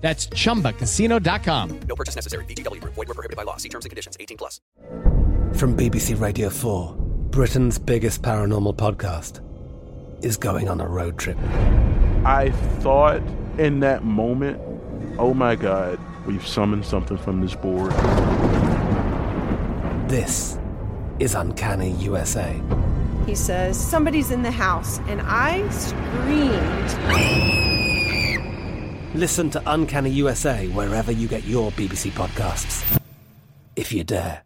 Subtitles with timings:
[0.00, 1.80] That's chumbacasino.com.
[1.88, 2.44] No purchase necessary.
[2.44, 2.94] VGW Group.
[2.94, 3.56] Void were prohibited by law.
[3.56, 4.16] See terms and conditions.
[4.20, 4.60] 18 plus.
[5.54, 6.94] From BBC Radio 4,
[7.30, 9.40] Britain's biggest paranormal podcast
[10.24, 11.38] is going on a road trip.
[12.24, 12.50] I
[12.80, 13.22] thought
[13.58, 14.60] in that moment,
[15.18, 17.92] oh my God, we've summoned something from this board.
[20.08, 20.58] This
[21.18, 22.60] is Uncanny USA.
[23.26, 27.65] He says, Somebody's in the house, and I screamed.
[29.16, 33.00] Listen to Uncanny USA wherever you get your BBC podcasts,
[33.74, 34.42] if you dare.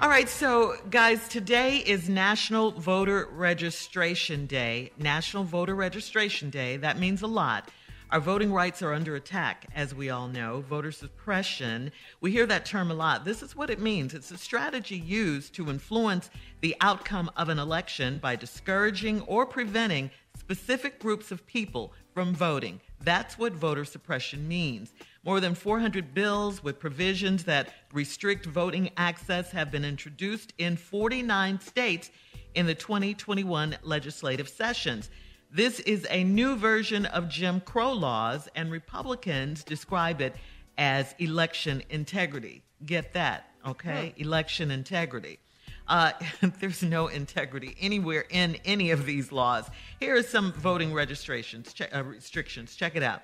[0.00, 4.92] All right, so guys, today is National Voter Registration Day.
[4.96, 6.76] National Voter Registration Day.
[6.76, 7.68] That means a lot.
[8.12, 10.64] Our voting rights are under attack, as we all know.
[10.68, 13.24] Voter suppression, we hear that term a lot.
[13.24, 16.28] This is what it means it's a strategy used to influence
[16.60, 22.80] the outcome of an election by discouraging or preventing specific groups of people from voting.
[23.00, 24.92] That's what voter suppression means.
[25.24, 31.60] More than 400 bills with provisions that restrict voting access have been introduced in 49
[31.60, 32.10] states
[32.56, 35.10] in the 2021 legislative sessions.
[35.52, 40.36] This is a new version of Jim Crow laws, and Republicans describe it
[40.78, 42.62] as election integrity.
[42.86, 44.14] Get that, okay?
[44.16, 45.40] Election integrity.
[45.88, 46.12] Uh,
[46.60, 49.68] there's no integrity anywhere in any of these laws.
[49.98, 52.76] Here are some voting registrations, check, uh, restrictions.
[52.76, 53.22] Check it out.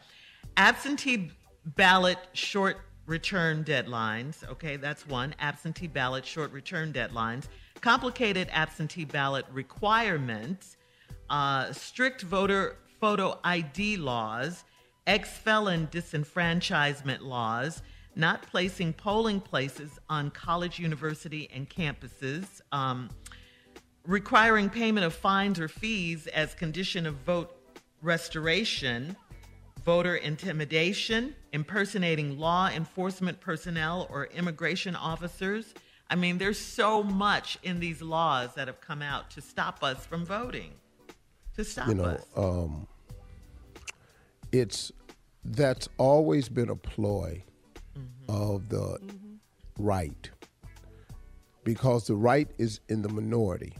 [0.56, 1.30] Absentee
[1.64, 4.42] ballot short return deadlines.
[4.50, 5.32] Okay, that's one.
[5.38, 7.44] Absentee ballot short return deadlines.
[7.80, 10.76] Complicated absentee ballot requirements.
[11.28, 14.64] Uh, strict voter photo ID laws.
[15.06, 17.82] Ex felon disenfranchisement laws.
[18.14, 22.60] Not placing polling places on college, university, and campuses.
[22.72, 23.10] Um,
[24.04, 27.52] requiring payment of fines or fees as condition of vote
[28.02, 29.16] restoration
[29.86, 35.72] voter intimidation, impersonating law enforcement personnel or immigration officers.
[36.10, 40.04] I mean, there's so much in these laws that have come out to stop us
[40.04, 40.72] from voting.
[41.56, 42.26] To stop you know, us.
[42.36, 42.86] um,
[44.52, 44.92] it's
[45.44, 47.42] that's always been a ploy
[48.28, 48.98] of the
[49.78, 50.30] right
[51.64, 53.76] because the right is in the minority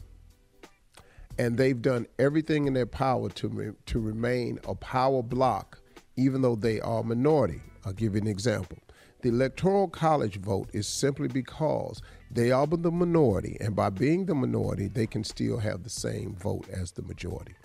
[1.37, 5.79] and they've done everything in their power to re- to remain a power block
[6.15, 7.61] even though they are a minority.
[7.85, 8.79] I'll give you an example.
[9.21, 14.35] The electoral college vote is simply because they are the minority, and by being the
[14.35, 17.55] minority, they can still have the same vote as the majority.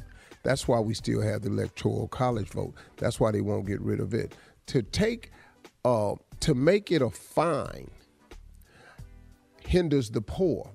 [0.42, 2.74] That's why we still have the electoral college vote.
[2.96, 4.34] That's why they won't get rid of it.
[4.66, 5.30] To take,
[5.84, 7.90] uh, to make it a fine
[9.66, 10.70] hinders the poor.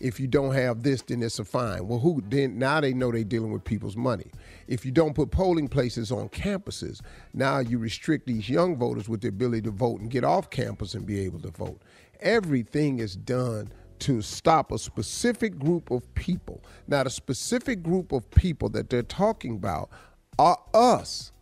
[0.00, 1.86] If you don't have this, then it's a fine.
[1.86, 2.58] Well, who then?
[2.58, 4.30] Now they know they're dealing with people's money.
[4.66, 7.02] If you don't put polling places on campuses,
[7.34, 10.94] now you restrict these young voters with the ability to vote and get off campus
[10.94, 11.82] and be able to vote.
[12.20, 13.70] Everything is done
[14.00, 16.62] to stop a specific group of people.
[16.88, 19.90] Now, the specific group of people that they're talking about
[20.38, 21.32] are us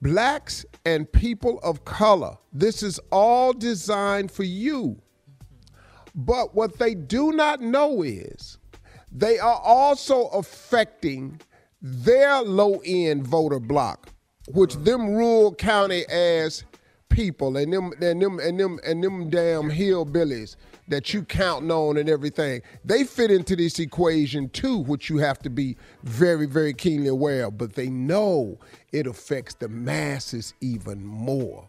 [0.00, 2.36] blacks and people of color.
[2.52, 5.00] This is all designed for you.
[6.14, 8.58] But what they do not know is
[9.12, 11.40] they are also affecting
[11.80, 14.10] their low end voter block,
[14.48, 14.84] which mm.
[14.84, 16.64] them rural county ass
[17.08, 20.56] people and them and them and them and them damn hillbillies
[20.88, 25.38] that you counting on and everything, they fit into this equation too, which you have
[25.40, 27.58] to be very, very keenly aware of.
[27.58, 28.58] But they know
[28.92, 31.68] it affects the masses even more.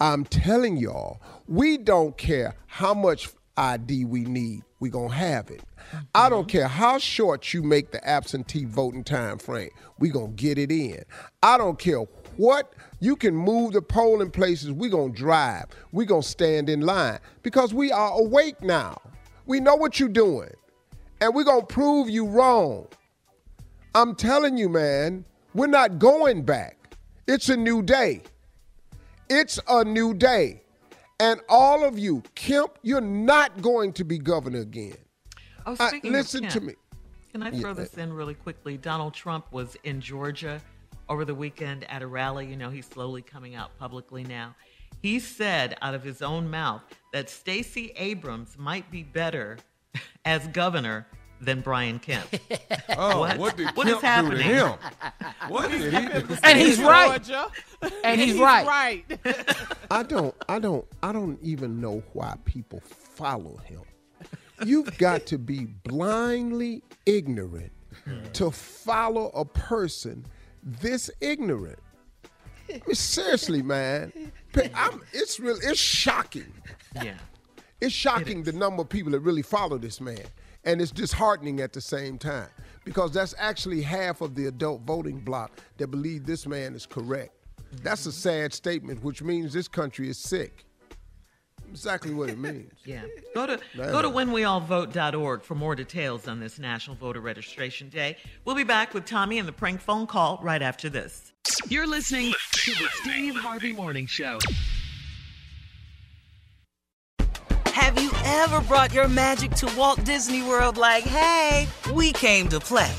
[0.00, 5.62] I'm telling y'all, we don't care how much ID we need, we gonna have it.
[6.14, 6.58] I don't mm-hmm.
[6.58, 11.04] care how short you make the absentee voting time frame, we gonna get it in.
[11.42, 12.04] I don't care
[12.36, 17.18] what you can move the polling places, We're gonna drive, We're gonna stand in line
[17.42, 19.00] because we are awake now.
[19.46, 20.50] We know what you're doing,
[21.20, 22.88] and we're gonna prove you wrong.
[23.94, 25.24] I'm telling you, man,
[25.54, 26.96] we're not going back.
[27.26, 28.22] It's a new day.
[29.28, 30.62] It's a new day.
[31.18, 34.96] And all of you, Kemp, you're not going to be governor again.
[35.66, 36.74] Oh, speaking listen of to me.
[37.30, 38.76] Can I Yeah, throw this in really quickly?
[38.76, 40.60] Donald Trump was in Georgia
[41.10, 42.46] over the weekend at a rally.
[42.46, 44.54] You know, he's slowly coming out publicly now.
[45.02, 49.58] He said out of his own mouth that Stacey Abrams might be better
[50.24, 51.06] as governor
[51.40, 52.26] than Brian Kemp.
[52.98, 53.38] Oh, What?
[53.38, 54.38] what, did What Kemp is happening?
[54.38, 54.78] do to him?
[55.48, 56.36] What did he do?
[56.42, 57.22] And he's right.
[57.22, 57.50] Georgia.
[58.04, 58.66] And he's right.
[58.66, 59.04] right.
[59.90, 63.80] I don't, I don't, I don't even know why people follow him.
[64.66, 67.72] You've got to be blindly ignorant
[68.34, 70.26] to follow a person
[70.62, 71.78] this ignorant.
[72.68, 74.12] I mean, seriously, man.
[74.74, 75.56] I'm, it's real.
[75.62, 76.52] It's shocking.
[77.02, 77.14] Yeah.
[77.80, 80.22] It's shocking the number of people that really follow this man.
[80.64, 82.48] And it's disheartening at the same time
[82.84, 87.32] because that's actually half of the adult voting bloc that believe this man is correct.
[87.82, 88.16] That's a mm-hmm.
[88.18, 90.66] sad statement, which means this country is sick.
[91.70, 92.72] Exactly what it means.
[92.84, 93.02] Yeah.
[93.34, 93.92] Go to Man.
[93.92, 98.16] go to whenweallvote.org for more details on this National Voter Registration Day.
[98.44, 101.32] We'll be back with Tommy and the prank phone call right after this.
[101.68, 104.38] You're listening to the Steve Harvey Morning Show.
[107.66, 112.58] Have you ever brought your magic to Walt Disney World like, hey, we came to
[112.58, 112.92] play?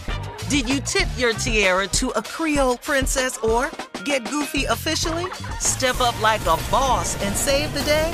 [0.50, 3.69] Did you tip your tiara to a Creole princess or
[4.06, 5.29] get goofy officially?
[5.59, 8.13] Step up like a boss and save the day?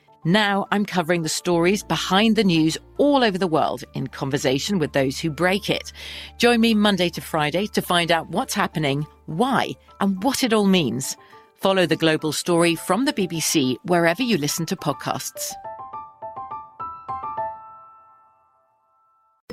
[0.23, 4.93] Now I'm covering the stories behind the news all over the world in conversation with
[4.93, 5.91] those who break it.
[6.37, 10.65] Join me Monday to Friday to find out what's happening, why, and what it all
[10.65, 11.17] means.
[11.55, 15.53] Follow The Global Story from the BBC wherever you listen to podcasts.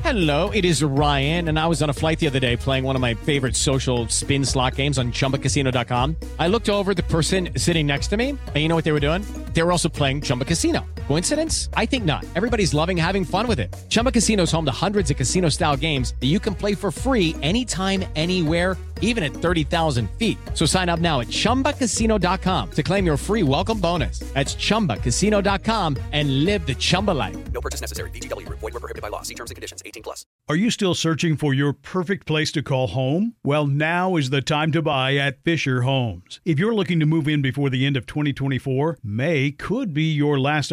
[0.03, 2.95] Hello, it is Ryan, and I was on a flight the other day playing one
[2.95, 6.17] of my favorite social spin slot games on chumbacasino.com.
[6.39, 9.01] I looked over the person sitting next to me, and you know what they were
[9.01, 9.23] doing?
[9.53, 10.87] They were also playing Chumba Casino.
[11.09, 11.71] Coincidence?
[11.73, 12.27] I think not.
[12.37, 13.75] Everybody's loving having fun with it.
[13.89, 16.91] Chumba Casino is home to hundreds of casino style games that you can play for
[16.91, 20.39] free anytime, anywhere even at 30,000 feet.
[20.55, 24.21] So sign up now at ChumbaCasino.com to claim your free welcome bonus.
[24.21, 27.37] That's ChumbaCasino.com and live the Chumba life.
[27.53, 28.11] No purchase necessary.
[28.11, 28.61] VGW Group.
[28.61, 29.23] Void were prohibited by law.
[29.23, 29.83] See terms and conditions.
[29.85, 30.25] 18 plus.
[30.49, 33.35] Are you still searching for your perfect place to call home?
[33.45, 36.41] Well, now is the time to buy at Fischer Homes.
[36.45, 40.41] If you're looking to move in before the end of 2024, May could be your
[40.41, 40.73] last